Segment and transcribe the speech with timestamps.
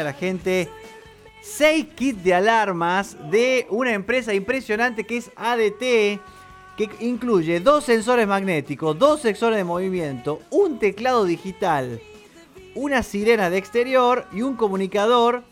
[0.00, 0.68] a la gente
[1.42, 6.20] 6 kits de alarmas de una empresa impresionante que es ADT,
[6.76, 12.00] que incluye dos sensores magnéticos, dos sensores de movimiento, un teclado digital,
[12.74, 15.44] una sirena de exterior y un comunicador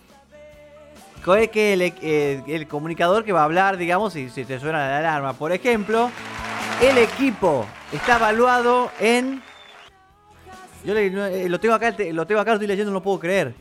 [1.52, 4.98] que el, eh, el, comunicador que va a hablar, digamos, si, si te suena la
[4.98, 5.34] alarma.
[5.34, 6.10] Por ejemplo,
[6.80, 9.40] el equipo está evaluado en...
[10.84, 13.54] Yo eh, lo tengo acá, lo tengo acá, lo estoy leyendo, no puedo creer.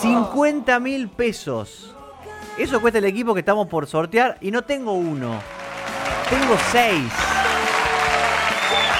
[0.00, 1.94] 50 mil pesos.
[2.58, 5.40] Eso cuesta el equipo que estamos por sortear y no tengo uno.
[6.30, 7.12] Tengo seis.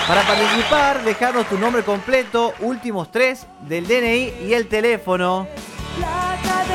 [0.06, 5.46] Para participar, dejarnos tu nombre completo, últimos tres del DNI y el teléfono.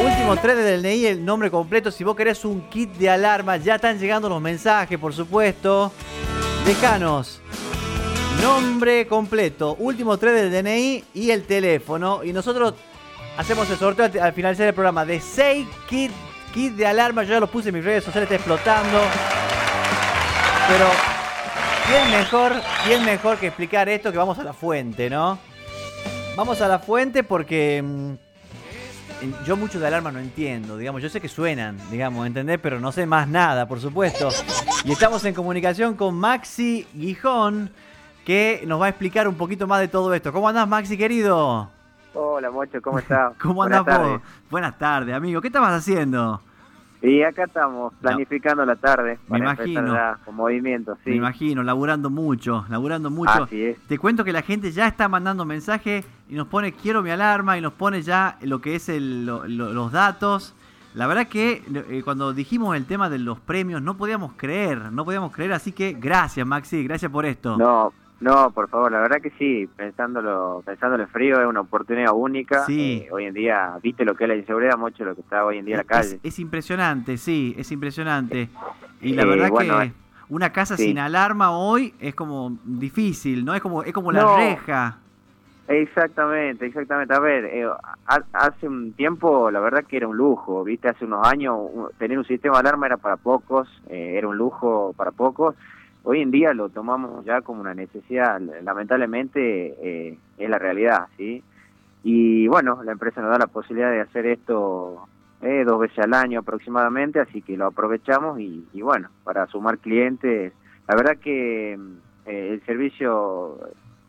[0.03, 1.91] Últimos tres del DNI y el nombre completo.
[1.91, 5.91] Si vos querés un kit de alarma, ya están llegando los mensajes, por supuesto.
[6.65, 7.41] Dejanos
[8.41, 12.23] nombre completo, últimos tres del DNI y el teléfono.
[12.23, 12.73] Y nosotros
[13.39, 16.13] hacemos el sorteo al finalizar el programa de 6 kits
[16.53, 17.23] kit de alarma.
[17.23, 18.99] Yo ya los puse en mis redes sociales, está explotando.
[20.67, 20.85] Pero,
[21.87, 22.53] ¿quién mejor,
[22.85, 25.39] ¿quién mejor que explicar esto que vamos a la fuente, no?
[26.35, 28.13] Vamos a la fuente porque mm,
[29.45, 32.59] yo mucho de alarma no entiendo, digamos, yo sé que suenan, digamos, ¿entendés?
[32.61, 34.29] Pero no sé más nada, por supuesto.
[34.83, 37.71] Y estamos en comunicación con Maxi Guijón,
[38.25, 40.33] que nos va a explicar un poquito más de todo esto.
[40.33, 41.78] ¿Cómo andás, Maxi, querido?
[42.21, 43.33] Hola, Mocho, ¿cómo estás?
[43.41, 44.21] ¿Cómo andás vos?
[44.51, 45.39] Buenas tardes, amigo.
[45.39, 46.41] ¿Qué estabas haciendo?
[47.01, 49.17] Y acá estamos, planificando la tarde.
[49.29, 49.95] Me imagino.
[50.25, 51.11] con movimiento, sí.
[51.11, 53.43] Me imagino, laburando mucho, laburando mucho.
[53.43, 53.79] Así es.
[53.87, 57.57] Te cuento que la gente ya está mandando mensajes y nos pone quiero mi alarma
[57.57, 60.53] y nos pone ya lo que es los datos.
[60.95, 65.05] La verdad que eh, cuando dijimos el tema de los premios no podíamos creer, no
[65.05, 67.55] podíamos creer, así que gracias Maxi, gracias por esto.
[67.55, 72.11] No, no, por favor, la verdad que sí, pensándolo, pensándolo en frío es una oportunidad
[72.13, 72.65] única.
[72.65, 73.03] Sí.
[73.05, 75.59] Eh, hoy en día, viste lo que es la inseguridad, mucho lo que está hoy
[75.59, 76.19] en día en la calle.
[76.21, 78.49] Es, impresionante, sí, es impresionante.
[79.01, 79.93] Y la verdad que eh,
[80.27, 83.55] una casa sin alarma hoy es como difícil, ¿no?
[83.55, 84.97] Es como, es como la reja.
[85.69, 87.13] Exactamente, exactamente.
[87.13, 87.69] A ver, eh,
[88.33, 91.57] hace un tiempo la verdad que era un lujo, viste, hace unos años
[91.97, 95.55] tener un sistema de alarma era para pocos, era un lujo para pocos
[96.03, 101.43] hoy en día lo tomamos ya como una necesidad, lamentablemente eh, es la realidad, ¿sí?
[102.03, 105.07] Y bueno, la empresa nos da la posibilidad de hacer esto
[105.41, 110.53] eh, dos veces al año aproximadamente, así que lo aprovechamos y, bueno, para sumar clientes,
[110.87, 111.73] la verdad que
[112.25, 113.59] eh, el servicio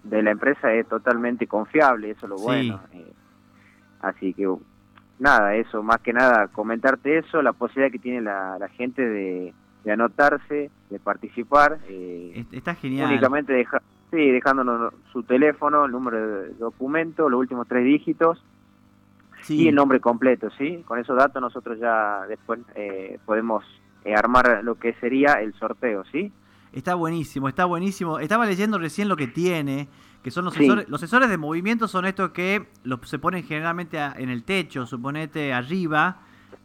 [0.04, 2.80] de la empresa es totalmente confiable, eso es lo bueno.
[4.00, 4.48] así que
[5.18, 9.52] nada, eso, más que nada comentarte eso, la posibilidad que tiene la gente de
[9.84, 11.78] de anotarse, de participar.
[11.88, 13.10] Eh, Está genial.
[13.10, 18.42] Únicamente deja, sí, dejándonos su teléfono, el número de documento, los últimos tres dígitos
[19.48, 20.82] y el nombre completo, ¿sí?
[20.86, 23.64] Con esos datos nosotros ya después eh, podemos
[24.04, 26.30] eh, armar lo que sería el sorteo, ¿sí?
[26.72, 28.20] Está buenísimo, está buenísimo.
[28.20, 29.88] Estaba leyendo recién lo que tiene,
[30.22, 30.88] que son los sensores.
[30.88, 35.52] Los sensores de movimiento son estos que los, se ponen generalmente en el techo, suponete
[35.52, 36.18] arriba,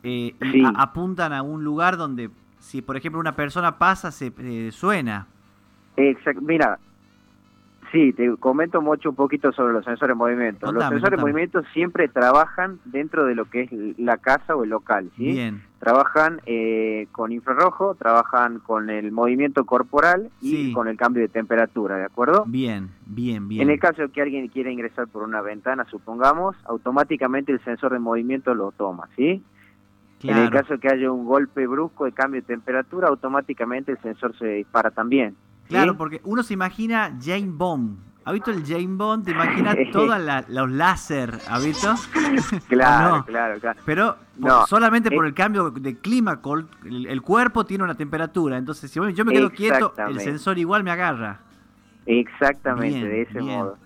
[0.04, 0.36] y
[0.76, 2.30] apuntan a un lugar donde
[2.66, 5.28] si por ejemplo una persona pasa, se eh, suena.
[5.98, 6.80] Exacto, mira,
[7.92, 10.72] sí, te comento mucho un poquito sobre los sensores de movimiento.
[10.72, 14.72] los sensores de movimiento siempre trabajan dentro de lo que es la casa o el
[14.72, 15.34] local, ¿sí?
[15.34, 15.62] Bien.
[15.78, 21.98] Trabajan eh, con infrarrojo, trabajan con el movimiento corporal y con el cambio de temperatura,
[21.98, 22.46] ¿de acuerdo?
[22.48, 23.62] Bien, bien, bien.
[23.62, 27.94] En el caso de que alguien quiera ingresar por una ventana, supongamos, automáticamente el sensor
[27.94, 29.44] de movimiento lo toma, ¿sí?
[30.30, 34.38] En el caso que haya un golpe brusco de cambio de temperatura, automáticamente el sensor
[34.38, 35.36] se dispara también.
[35.68, 37.98] Claro, porque uno se imagina Jane Bond.
[38.28, 39.26] ¿Ha visto el Jane Bond?
[39.26, 41.40] ¿Te imaginas todos los láser?
[41.48, 41.94] ¿Ha visto?
[42.68, 43.80] claro, claro, claro.
[43.86, 44.18] Pero
[44.68, 46.42] solamente por el cambio de clima,
[46.86, 48.58] el, cuerpo tiene una temperatura.
[48.58, 51.42] Entonces, si yo me quedo quieto, el sensor igual me agarra.
[52.06, 53.78] Exactamente, de ese modo.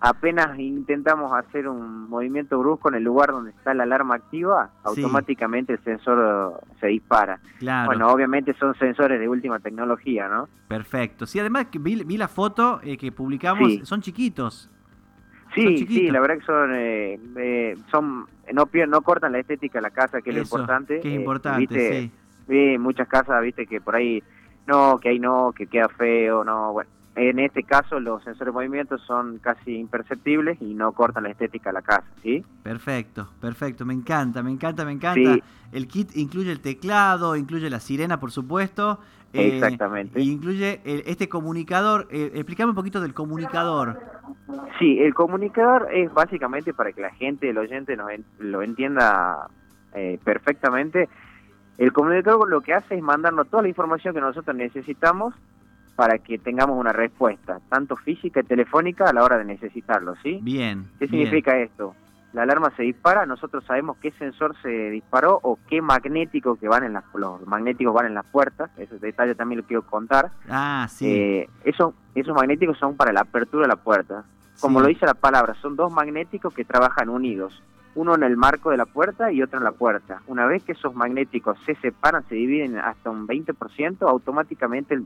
[0.00, 5.74] Apenas intentamos hacer un movimiento brusco en el lugar donde está la alarma activa, automáticamente
[5.74, 7.40] el sensor se dispara.
[7.86, 10.48] Bueno, obviamente son sensores de última tecnología, ¿no?
[10.66, 11.26] Perfecto.
[11.26, 14.70] Sí, además que vi, la foto eh, que publicamos, son chiquitos.
[15.54, 19.82] Sí, sí, la verdad que son, eh, eh, son no, no cortan la estética de
[19.82, 21.00] la casa, que es lo importante.
[21.00, 22.10] Que es importante,
[22.46, 22.78] sí.
[22.78, 24.22] muchas casas, viste, que por ahí
[24.66, 28.56] no, que ahí no, que queda feo, no, bueno en este caso los sensores de
[28.56, 32.44] movimiento son casi imperceptibles y no cortan la estética de la casa, ¿sí?
[32.62, 35.34] Perfecto, perfecto, me encanta, me encanta, me encanta.
[35.34, 35.42] Sí.
[35.72, 39.00] El kit incluye el teclado, incluye la sirena, por supuesto.
[39.34, 40.22] eh, Exactamente.
[40.22, 42.08] incluye el- este comunicador.
[42.10, 44.00] Eh, explícame un poquito del comunicador.
[44.78, 49.48] Sí, el comunicador es básicamente para que la gente, el oyente nos en- lo entienda
[49.94, 51.10] eh, perfectamente.
[51.76, 55.34] El comunicador lo que hace es mandarnos toda la información que nosotros necesitamos
[55.98, 60.38] para que tengamos una respuesta, tanto física y telefónica a la hora de necesitarlo, ¿sí?
[60.42, 60.84] Bien.
[60.96, 61.24] ¿Qué bien.
[61.24, 61.96] significa esto?
[62.32, 66.84] La alarma se dispara, nosotros sabemos qué sensor se disparó o qué magnético que van
[66.84, 70.30] en las los magnéticos van en las puertas, ese detalle también lo quiero contar.
[70.48, 71.10] Ah, sí.
[71.10, 74.22] Eh, esos, esos magnéticos son para la apertura de la puerta.
[74.60, 74.82] Como sí.
[74.84, 77.60] lo dice la palabra, son dos magnéticos que trabajan unidos,
[77.96, 80.22] uno en el marco de la puerta y otro en la puerta.
[80.28, 85.04] Una vez que esos magnéticos se separan, se dividen hasta un 20%, automáticamente el,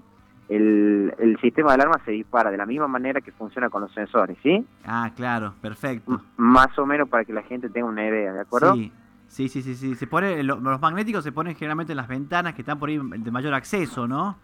[0.57, 3.93] el, el sistema de alarma se dispara de la misma manera que funciona con los
[3.93, 4.65] sensores, ¿sí?
[4.85, 6.11] Ah, claro, perfecto.
[6.13, 8.75] M- Más o menos para que la gente tenga una idea, ¿de acuerdo?
[8.75, 8.93] Sí.
[9.29, 9.95] Sí, sí, sí, sí.
[9.95, 12.99] Se pone, lo- los magnéticos se ponen generalmente en las ventanas que están por ahí
[12.99, 14.37] de mayor acceso, ¿no?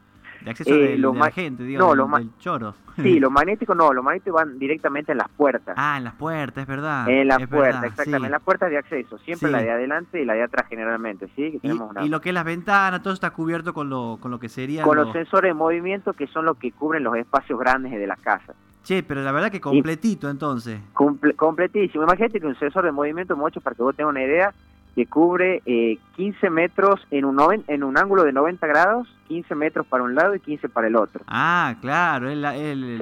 [0.43, 2.75] De acceso Eh, del- los de la gente, digo, no, del, los del choro.
[2.96, 5.75] Sí, los magnéticos no, los magnéticos van directamente en las puertas.
[5.76, 7.08] Ah, en las puertas, es verdad.
[7.08, 8.25] en las puertas, exactamente, sí.
[8.26, 9.52] en las puertas de acceso, siempre Sí.
[9.52, 11.58] la de adelante y la de atrás generalmente, ¿sí?
[11.61, 14.31] Que Y, una- y lo que es las ventanas, todo está cubierto con lo, con
[14.31, 14.82] lo que sería.
[14.82, 18.19] con los sensores de movimiento que son los que cubren los espacios grandes de las
[18.20, 18.56] casas.
[18.85, 20.81] Che, pero la verdad que completito entonces.
[20.94, 22.05] Comple- completísimo.
[22.05, 24.55] Imagínate que un sensor de movimiento, mucho para que vos tengas una idea,
[24.99, 29.55] que cubre eh, 15 metros en un, noven- en un ángulo de 90 grados, 15
[29.55, 31.21] metros para un lado y 15 para el otro.
[31.29, 32.99] Ah, claro, él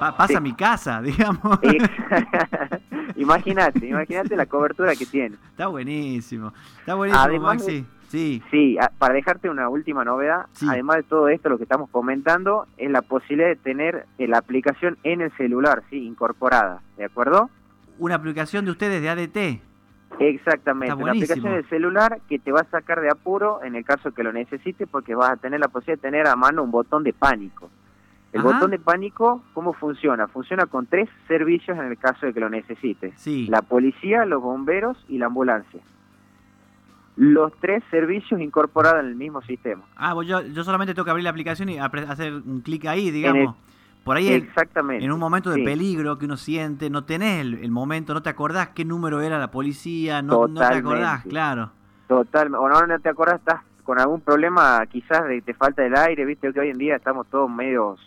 [0.00, 0.34] pa- pasa Sí.
[0.34, 1.60] a mi casa, digamos.
[3.16, 5.36] imagínate, imagínate la cobertura que tiene.
[5.50, 6.52] Está buenísimo.
[6.80, 7.86] Está buenísimo, Además Maxi.
[8.08, 10.66] Sí, Sí, para dejarte una última novedad, Sí.
[10.68, 14.38] además de todo esto, lo que estamos comentando es la posibilidad de tener eh, la
[14.38, 17.50] aplicación en el celular, sí, incorporada, ¿de acuerdo?
[18.00, 19.62] una aplicación de ustedes de ADT.
[20.18, 24.12] Exactamente, una aplicación del celular que te va a sacar de apuro en el caso
[24.12, 27.02] que lo necesites porque vas a tener la posibilidad de tener a mano un botón
[27.02, 27.70] de pánico.
[28.32, 28.54] El Ajá.
[28.54, 30.26] botón de pánico, ¿cómo funciona?
[30.26, 33.14] Funciona con tres servicios en el caso de que lo necesites.
[33.16, 33.46] Sí.
[33.46, 35.80] La policía, los bomberos y la ambulancia.
[37.16, 39.84] Los tres servicios incorporados en el mismo sistema.
[39.94, 43.12] Ah, pues yo, yo solamente tengo que abrir la aplicación y hacer un clic ahí,
[43.12, 43.54] digamos.
[44.04, 45.04] Por ahí, en, Exactamente.
[45.04, 45.64] en un momento de Sí.
[45.64, 49.38] peligro que uno siente, no tenés el, el momento, no te acordás qué número era
[49.38, 51.70] la policía, no, no te acordás, claro.
[52.06, 55.96] Total, o no, no te acuerdas, estás con algún problema quizás de te falta el
[55.96, 57.98] aire, viste que hoy en día estamos todos medios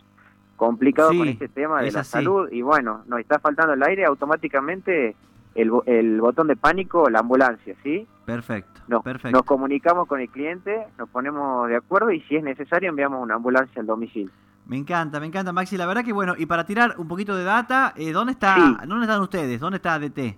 [0.56, 2.12] complicados Sí, con este tema de la así.
[2.12, 5.16] salud y bueno, nos está faltando el aire, automáticamente
[5.56, 8.08] el, el botón de pánico, la ambulancia, ¿sí?
[8.26, 9.36] Perfecto, No, perfecto.
[9.36, 13.36] Nos comunicamos con el cliente, nos ponemos de acuerdo y si es necesario enviamos una
[13.36, 14.32] ambulancia al domicilio.
[14.68, 15.78] Me encanta, me encanta, Maxi.
[15.78, 18.78] La verdad que bueno, y para tirar un poquito de data, eh, ¿dónde está, Sí.
[18.88, 19.60] dónde están ustedes?
[19.60, 20.38] ¿Dónde está ADT?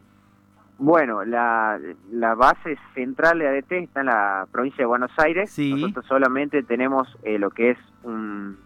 [0.78, 1.78] Bueno, la,
[2.12, 5.50] la base central de ADT está en la provincia de Buenos Aires.
[5.52, 5.74] Sí.
[5.74, 8.58] Nosotros solamente tenemos eh, lo que es un-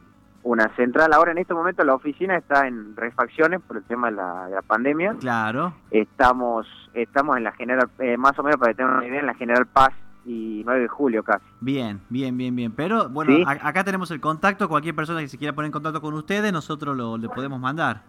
[0.43, 1.13] una central.
[1.13, 4.55] Ahora en este momento la oficina está en refacciones por el tema de la, de
[4.55, 5.15] la pandemia.
[5.19, 5.73] Claro.
[5.89, 9.25] Estamos estamos en la General, eh, más o menos para que tengan una idea, en
[9.25, 9.93] la General Paz
[10.25, 11.43] y 9 de julio casi.
[11.61, 12.71] Bien, bien, bien, bien.
[12.71, 13.43] Pero bueno, Sí.
[13.45, 14.67] a- acá tenemos el contacto.
[14.69, 18.01] Cualquier persona que se quiera poner en contacto con ustedes, nosotros lo le podemos mandar.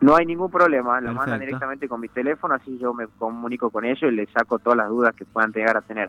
[0.00, 3.84] No hay ningún problema, lo mandan directamente con mi teléfono, así yo me comunico con
[3.84, 6.08] ellos y les saco todas las dudas que puedan llegar a tener.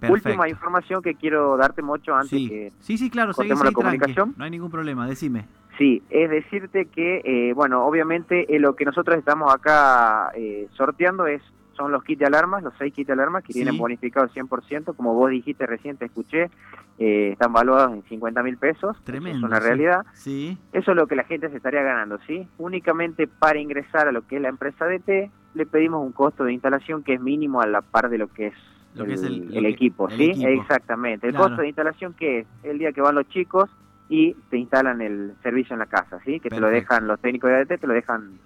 [0.00, 0.28] Perfecto.
[0.30, 2.48] Última información que quiero darte, Mocho, antes sí.
[2.48, 3.74] que sí, sí, claro, seguí, la seguí, tranqui.
[3.98, 4.34] comunicación.
[4.36, 5.46] No hay ningún problema, decime.
[5.76, 11.26] Sí, es decirte que, eh, bueno, obviamente eh, lo que nosotros estamos acá eh, sorteando
[11.26, 11.40] es
[11.78, 13.60] son los kits de alarmas, los seis kits de alarmas que Sí.
[13.60, 16.50] vienen bonificados 100%, como vos dijiste recién, te escuché,
[16.98, 19.38] eh, están valuados en 50 mil pesos, eso Tremendo.
[19.38, 20.04] es una realidad.
[20.12, 22.46] Sí, Eso es lo que la gente se estaría ganando, ¿sí?
[22.58, 26.52] Únicamente para ingresar a lo que es la empresa DT, le pedimos un costo de
[26.52, 28.54] instalación que es mínimo a la par de lo que es
[28.94, 30.30] Lo el, que es el- el equipo, el ¿sí?
[30.32, 30.48] equipo.
[30.62, 31.26] Exactamente.
[31.28, 31.46] El Claro.
[31.48, 33.70] costo de instalación que es el día que van los chicos
[34.10, 36.38] y te instalan el servicio en la casa, ¿sí?
[36.40, 38.38] Que te lo dejan, los técnicos de ADT te lo dejan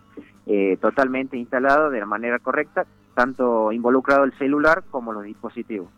[0.46, 2.84] eh, totalmente instalado de la manera correcta,
[3.14, 5.88] tanto involucrado el celular como los dispositivos.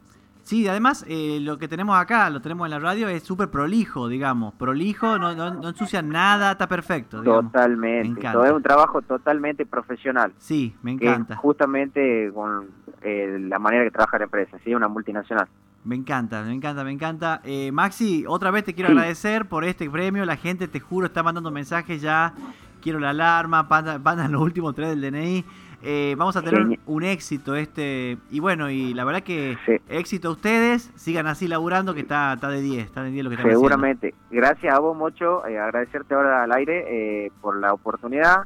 [0.43, 4.09] Sí, además eh, lo que tenemos acá, lo tenemos en la radio, es súper prolijo,
[4.09, 4.53] digamos.
[4.55, 7.51] Prolijo, no, no, no ensucia nada, está perfecto, digamos.
[7.51, 8.21] Totalmente.
[8.31, 10.35] Todo es un trabajo totalmente profesional.
[10.37, 11.37] Sí, me que encanta.
[11.37, 12.67] justamente con
[13.01, 14.75] eh, la manera que trabaja la empresa, ¿sí?
[14.75, 15.49] Una multinacional.
[15.83, 17.41] Me encanta, me encanta, me encanta.
[17.45, 18.97] Eh, Maxi, otra vez te quiero Sí.
[18.99, 20.27] agradecer por este premio.
[20.27, 22.35] La gente, te juro, está mandando mensajes ya.
[22.83, 25.45] Quiero la alarma, mandan mandan los últimos tres del DNI.
[25.85, 29.57] Eh, vamos a tener un éxito este y bueno, y la verdad que
[29.89, 33.31] éxito a ustedes, sigan así laburando que está, está de 10, está de 10 lo
[33.31, 34.15] que Seguramente.
[34.31, 38.45] Gracias a vos, Mocho, eh, agradecerte ahora al aire eh, por la oportunidad,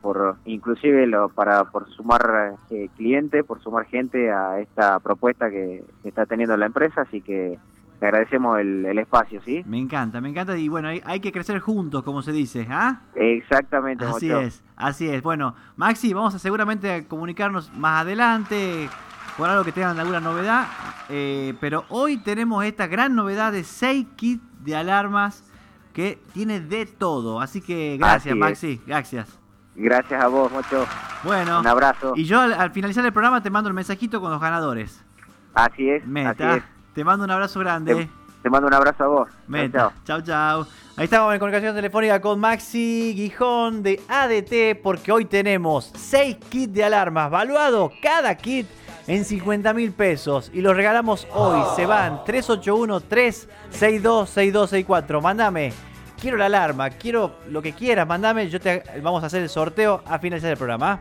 [0.00, 2.54] por inclusive lo, para por sumar
[2.96, 7.58] clientes, por sumar gente a esta propuesta que está teniendo la empresa, así que
[7.98, 9.62] te agradecemos el, espacio, ¿sí?
[9.66, 13.00] Me encanta, me encanta y bueno, hay, que crecer juntos, como se dice, ¿ah?
[13.14, 14.04] Exactamente.
[14.04, 15.22] Así es, así es.
[15.22, 18.88] Bueno, Maxi, vamos a seguramente comunicarnos más adelante
[19.36, 20.66] por algo que tengan alguna novedad,
[21.08, 25.44] eh, pero hoy tenemos esta gran novedad de 6 kits de alarmas
[25.92, 29.38] que tiene de todo, así que gracias Maxi, gracias.
[29.74, 30.86] Gracias a vos, mucho.
[31.22, 32.14] Bueno, un abrazo.
[32.16, 35.04] Y yo al, finalizar el programa te mando el mensajito con los ganadores.
[35.52, 36.06] Así es.
[36.06, 36.30] Meta.
[36.30, 36.75] Así es.
[36.96, 38.08] Te mando un abrazo grande.
[38.42, 39.28] Te, mando un abrazo a vos.
[39.70, 40.22] Chao, chao.
[40.22, 40.66] chao.
[40.96, 46.72] Ahí estamos en comunicación telefónica con Maxi Guijón de ADT porque hoy tenemos 6 kits
[46.72, 48.66] de alarmas, valuado cada kit
[49.06, 51.60] en 50 mil pesos y los regalamos hoy.
[51.76, 55.20] Se van 381-362-6264.
[55.20, 55.74] Mándame,
[56.18, 60.02] quiero la alarma, quiero lo que quieras, mándame, yo te vamos a hacer el sorteo
[60.06, 61.00] a finalizar el programa.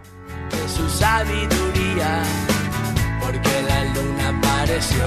[0.68, 2.22] su sabiduría,
[3.22, 5.06] porque la luna apareció